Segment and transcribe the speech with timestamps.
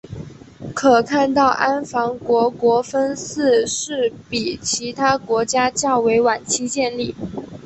[0.73, 7.13] 可看到安房国国分寺是比其他国家较为晚期建立。